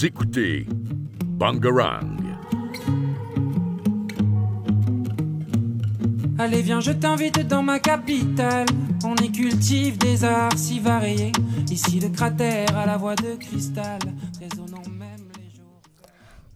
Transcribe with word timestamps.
Vous 0.00 0.06
écoutez 0.06 0.64
Bangarang. 1.26 2.16
Allez 6.38 6.62
viens 6.62 6.80
je 6.80 6.92
t'invite 6.92 7.46
dans 7.46 7.62
ma 7.62 7.80
capitale 7.80 8.64
On 9.04 9.14
y 9.16 9.30
cultive 9.30 9.98
des 9.98 10.24
arts 10.24 10.56
si 10.56 10.80
variés 10.80 11.32
Ici 11.70 12.00
le 12.00 12.08
cratère 12.08 12.78
à 12.78 12.86
la 12.86 12.96
voix 12.96 13.14
de 13.14 13.34
cristal 13.34 13.98
Résonnant 14.40 14.80
même 14.88 15.28
les 15.36 15.54
jours 15.54 15.82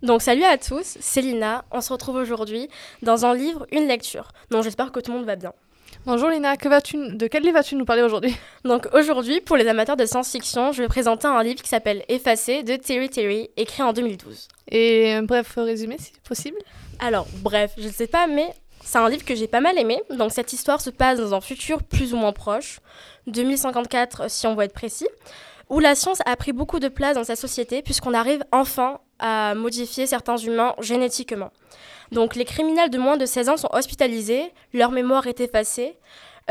Donc 0.02 0.22
salut 0.22 0.45
à 0.45 0.56
tous, 0.56 0.96
c'est 0.98 1.20
Lina. 1.20 1.66
On 1.70 1.82
se 1.82 1.92
retrouve 1.92 2.16
aujourd'hui 2.16 2.70
dans 3.02 3.26
un 3.26 3.34
livre, 3.34 3.66
une 3.72 3.86
lecture. 3.86 4.29
Donc 4.50 4.64
j'espère 4.64 4.90
que 4.90 5.00
tout 5.00 5.12
le 5.12 5.18
monde 5.18 5.26
va 5.26 5.36
bien. 5.36 5.52
Bonjour 6.07 6.29
Lina, 6.29 6.59
que 6.59 6.68
vas-tu, 6.68 7.16
de 7.16 7.27
quel 7.29 7.43
livre 7.45 7.55
vas-tu 7.55 7.77
nous 7.77 7.87
parler 7.87 8.02
aujourd'hui 8.02 8.37
Donc 8.64 8.89
aujourd'hui, 8.93 9.41
pour 9.41 9.57
les 9.57 9.66
amateurs 9.66 9.96
de 9.96 10.05
science-fiction, 10.05 10.73
je 10.73 10.83
vais 10.83 10.88
présenter 10.88 11.27
un 11.27 11.42
livre 11.42 11.62
qui 11.62 11.69
s'appelle 11.70 12.05
Effacé 12.11 12.62
de 12.62 12.77
Terry 12.77 13.09
Terry, 13.09 13.48
écrit 13.56 13.83
en 13.83 13.95
2012. 13.95 14.48
Et 14.70 15.14
un 15.14 15.23
bref 15.23 15.55
résumé 15.56 15.97
si 15.98 16.12
possible 16.28 16.59
Alors 16.98 17.27
bref, 17.37 17.73
je 17.78 17.87
ne 17.87 17.92
sais 17.92 18.06
pas, 18.06 18.27
mais 18.27 18.52
c'est 18.83 18.98
un 18.98 19.09
livre 19.09 19.25
que 19.25 19.34
j'ai 19.34 19.47
pas 19.47 19.62
mal 19.62 19.78
aimé. 19.78 20.02
Donc 20.11 20.33
cette 20.33 20.52
histoire 20.52 20.83
se 20.83 20.91
passe 20.91 21.19
dans 21.19 21.33
un 21.33 21.41
futur 21.41 21.83
plus 21.83 22.12
ou 22.12 22.19
moins 22.19 22.33
proche, 22.33 22.80
2054 23.28 24.30
si 24.30 24.47
on 24.47 24.55
veut 24.55 24.64
être 24.64 24.75
précis, 24.75 25.09
où 25.70 25.80
la 25.80 25.95
science 25.95 26.19
a 26.27 26.36
pris 26.36 26.52
beaucoup 26.52 26.80
de 26.80 26.89
place 26.89 27.14
dans 27.14 27.25
sa 27.25 27.34
société 27.34 27.80
puisqu'on 27.80 28.12
arrive 28.12 28.45
enfin 28.52 29.00
à 29.18 29.54
modifier 29.54 30.06
certains 30.06 30.36
humains 30.36 30.74
génétiquement. 30.80 31.50
Donc 32.12 32.36
les 32.36 32.45
criminels 32.45 32.91
de 32.91 32.98
moins 32.98 33.16
de 33.16 33.27
16 33.27 33.48
ans 33.48 33.56
sont 33.56 33.70
hospitalisés, 33.72 34.52
leur 34.72 34.91
mémoire 34.91 35.27
est 35.27 35.41
effacée, 35.41 35.96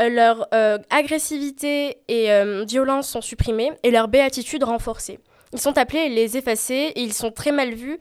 euh, 0.00 0.08
leur 0.08 0.48
euh, 0.52 0.78
agressivité 0.90 1.98
et 2.08 2.32
euh, 2.32 2.64
violence 2.66 3.08
sont 3.08 3.20
supprimées 3.20 3.72
et 3.82 3.90
leur 3.90 4.08
béatitude 4.08 4.64
renforcée. 4.64 5.20
Ils 5.52 5.60
sont 5.60 5.78
appelés 5.78 6.08
les 6.08 6.36
effacés 6.36 6.92
et 6.96 7.00
ils 7.00 7.12
sont 7.12 7.30
très 7.30 7.52
mal 7.52 7.74
vus 7.74 7.96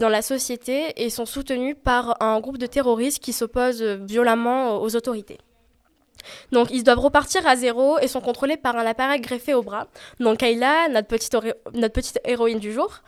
dans 0.00 0.10
la 0.10 0.20
société 0.20 0.92
et 1.02 1.08
sont 1.08 1.24
soutenus 1.24 1.74
par 1.82 2.22
un 2.22 2.38
groupe 2.40 2.58
de 2.58 2.66
terroristes 2.66 3.20
qui 3.20 3.32
s'opposent 3.32 3.82
violemment 3.82 4.82
aux 4.82 4.94
autorités. 4.94 5.38
Donc 6.52 6.68
ils 6.70 6.84
doivent 6.84 6.98
repartir 6.98 7.46
à 7.46 7.56
zéro 7.56 7.98
et 7.98 8.08
sont 8.08 8.20
contrôlés 8.20 8.56
par 8.56 8.76
un 8.76 8.86
appareil 8.86 9.20
greffé 9.20 9.54
au 9.54 9.62
bras. 9.62 9.86
Donc 10.18 10.38
Kayla, 10.38 10.88
notre 10.88 11.08
petite, 11.08 11.36
notre 11.74 11.92
petite 11.92 12.20
héroïne 12.24 12.58
du 12.58 12.72
jour, 12.72 13.00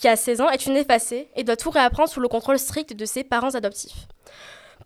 qui 0.00 0.08
a 0.08 0.16
16 0.16 0.40
ans, 0.40 0.50
est 0.50 0.66
une 0.66 0.76
effacée 0.76 1.28
et 1.36 1.44
doit 1.44 1.56
tout 1.56 1.70
réapprendre 1.70 2.08
sous 2.08 2.20
le 2.20 2.28
contrôle 2.28 2.58
strict 2.58 2.94
de 2.94 3.04
ses 3.04 3.24
parents 3.24 3.54
adoptifs. 3.54 4.06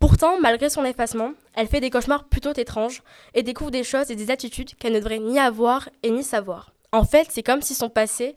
Pourtant, 0.00 0.38
malgré 0.40 0.68
son 0.70 0.84
effacement, 0.84 1.32
elle 1.54 1.68
fait 1.68 1.80
des 1.80 1.90
cauchemars 1.90 2.24
plutôt 2.24 2.52
étranges 2.52 3.02
et 3.34 3.42
découvre 3.42 3.70
des 3.70 3.84
choses 3.84 4.10
et 4.10 4.16
des 4.16 4.30
attitudes 4.30 4.74
qu'elle 4.76 4.92
ne 4.92 4.98
devrait 4.98 5.18
ni 5.18 5.38
avoir 5.38 5.88
et 6.02 6.10
ni 6.10 6.24
savoir. 6.24 6.72
En 6.92 7.04
fait, 7.04 7.28
c'est 7.30 7.42
comme 7.42 7.62
si 7.62 7.74
son 7.74 7.88
passé 7.88 8.34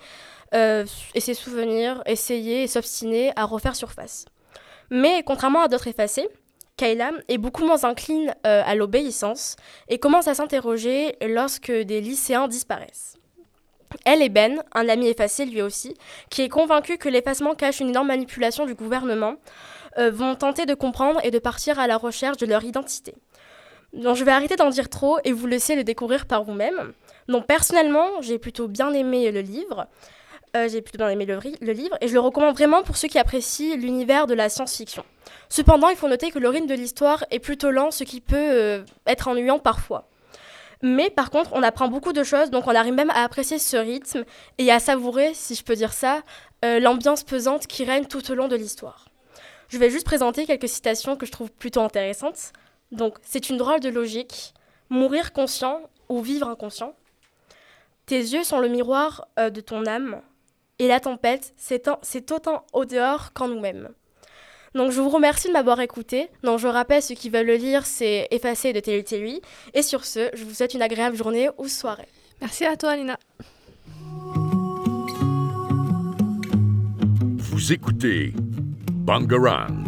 euh, 0.53 0.85
et 1.13 1.19
ses 1.19 1.33
souvenirs 1.33 2.01
essayaient 2.05 2.63
et 2.63 2.67
s'obstinaient 2.67 3.33
à 3.35 3.45
refaire 3.45 3.75
surface. 3.75 4.25
Mais 4.89 5.23
contrairement 5.23 5.63
à 5.63 5.67
d'autres 5.67 5.87
effacés, 5.87 6.29
Kayla 6.77 7.11
est 7.27 7.39
beaucoup 7.39 7.65
moins 7.65 7.83
incline 7.83 8.33
euh, 8.45 8.61
à 8.65 8.75
l'obéissance 8.75 9.55
et 9.89 9.97
commence 9.97 10.27
à 10.27 10.35
s'interroger 10.35 11.15
lorsque 11.27 11.71
des 11.71 12.01
lycéens 12.01 12.47
disparaissent. 12.47 13.15
Elle 14.05 14.21
et 14.21 14.29
Ben, 14.29 14.63
un 14.73 14.87
ami 14.87 15.07
effacé 15.07 15.45
lui 15.45 15.61
aussi, 15.61 15.95
qui 16.29 16.43
est 16.43 16.49
convaincu 16.49 16.97
que 16.97 17.09
l'effacement 17.09 17.55
cache 17.55 17.79
une 17.79 17.89
énorme 17.89 18.07
manipulation 18.07 18.65
du 18.65 18.75
gouvernement, 18.75 19.35
euh, 19.97 20.11
vont 20.11 20.35
tenter 20.35 20.65
de 20.65 20.75
comprendre 20.75 21.19
et 21.23 21.31
de 21.31 21.39
partir 21.39 21.79
à 21.79 21.87
la 21.87 21.97
recherche 21.97 22.37
de 22.37 22.45
leur 22.45 22.63
identité. 22.63 23.15
Je 23.93 24.23
vais 24.23 24.31
arrêter 24.31 24.55
d'en 24.55 24.69
dire 24.69 24.89
trop 24.89 25.17
et 25.23 25.31
vous 25.31 25.47
laisser 25.47 25.75
le 25.75 25.83
découvrir 25.83 26.27
par 26.27 26.43
vous-même. 26.43 26.93
Donc 27.27 27.47
personnellement, 27.47 28.21
j'ai 28.21 28.37
plutôt 28.37 28.67
bien 28.67 28.93
aimé 28.93 29.31
le 29.31 29.41
livre. 29.41 29.87
Euh, 30.55 30.69
j'ai 30.69 30.81
plutôt 30.81 30.99
bien 30.99 31.09
aimé 31.09 31.25
le, 31.25 31.39
le, 31.61 31.73
livre 31.73 31.97
et 32.01 32.07
je 32.07 32.13
le 32.13 32.19
recommande 32.19 32.55
vraiment 32.55 32.83
pour 32.83 32.97
ceux 32.97 33.07
qui 33.07 33.17
apprécient 33.17 33.75
l'univers 33.75 34.27
de 34.27 34.33
la 34.33 34.49
science-fiction. 34.49 35.03
Cependant, 35.49 35.89
il 35.89 35.95
faut 35.95 36.07
noter 36.07 36.31
que 36.31 36.39
le 36.39 36.49
rythme 36.49 36.67
de 36.67 36.73
l'histoire 36.73 37.23
est 37.31 37.39
plutôt 37.39 37.71
lent, 37.71 37.91
ce 37.91 38.03
qui 38.03 38.21
peut 38.21 38.35
euh, 38.37 38.83
être 39.05 39.27
ennuyant 39.27 39.59
parfois. 39.59 40.07
Mais 40.81 41.09
par 41.09 41.31
contre, 41.31 41.51
on 41.53 41.63
apprend 41.63 41.87
beaucoup 41.87 42.13
de 42.13 42.23
choses, 42.23 42.51
donc 42.51 42.67
on 42.67 42.75
arrive 42.75 42.93
même 42.93 43.09
à 43.09 43.23
apprécier 43.23 43.57
ce 43.57 43.77
rythme 43.77 44.25
et 44.57 44.71
à 44.71 44.79
savourer, 44.79 45.33
si 45.33 45.55
je 45.55 45.63
peux 45.63 45.75
dire 45.75 45.93
ça, 45.93 46.21
euh, 46.65 46.79
l'ambiance 46.79 47.23
pesante 47.23 47.67
qui 47.67 47.83
règne 47.83 48.05
tout 48.05 48.29
au 48.31 48.35
long 48.35 48.47
de 48.47 48.55
l'histoire. 48.55 49.05
Je 49.69 49.77
vais 49.77 49.89
juste 49.89 50.05
présenter 50.05 50.45
quelques 50.45 50.69
citations 50.69 51.15
que 51.15 51.25
je 51.25 51.31
trouve 51.31 51.51
plutôt 51.51 51.81
intéressantes. 51.81 52.53
Donc, 52.91 53.17
c'est 53.21 53.49
une 53.49 53.57
drôle 53.57 53.79
de 53.79 53.89
logique. 53.89 54.53
Mourir 54.89 55.33
conscient 55.33 55.81
ou 56.07 56.21
vivre 56.21 56.47
inconscient. 56.47 56.93
Tes 58.05 58.19
yeux 58.19 58.43
sont 58.43 58.59
le 58.59 58.69
miroir 58.69 59.27
euh, 59.37 59.49
de 59.49 59.59
ton 59.59 59.85
âme. 59.85 60.21
Et 60.79 60.87
la 60.87 60.99
tempête, 60.99 61.53
c'est 61.57 62.31
autant 62.31 62.65
au 62.71 62.85
dehors 62.85 63.33
qu'en 63.33 63.47
nous-mêmes. 63.47 63.89
Donc 64.77 64.91
je 64.91 65.01
vous 65.01 65.09
remercie 65.09 65.47
de 65.47 65.53
m'avoir 65.53 65.79
écouté. 65.81 66.29
Donc 66.43 66.59
je 66.59 66.67
rappelle, 66.67 67.01
ceux 67.01 67.15
qui 67.15 67.31
veulent 67.31 67.47
le 67.47 67.55
lire, 67.55 67.85
c'est 67.85 68.27
Effacé 68.29 68.73
de 68.73 68.79
Terry. 68.79 69.41
Et 69.73 69.81
sur 69.81 70.05
ce, 70.05 70.29
je 70.35 70.43
vous 70.43 70.53
souhaite 70.53 70.75
une 70.75 70.83
agréable 70.83 71.17
journée 71.17 71.49
ou 71.57 71.67
soirée. 71.67 72.07
Merci 72.41 72.63
à 72.65 72.77
toi, 72.77 72.95
Lina. 72.95 73.17
Vous 77.37 77.73
écoutez 77.73 78.33
Bangarang. 78.91 79.85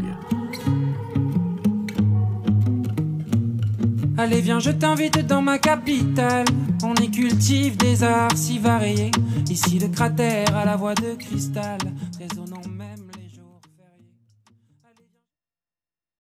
Allez 4.18 4.42
viens 4.42 4.60
je 4.60 4.72
t'invite 4.72 5.26
dans 5.26 5.42
ma 5.42 5.60
capitale 5.60 6.46
On 6.84 6.94
y 6.96 7.10
cultive 7.10 7.78
des 7.78 8.04
arts 8.04 8.36
si 8.36 8.60
variés 8.60 9.12
Ici 9.50 9.80
le 9.80 9.88
cratère 9.88 10.58
à 10.58 10.66
la 10.66 10.76
voix 10.76 10.94
de 10.94 11.14
cristal 11.14 11.78
Résonnant 12.20 12.68
même 12.68 12.99